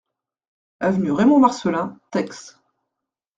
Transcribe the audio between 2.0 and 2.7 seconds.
Theix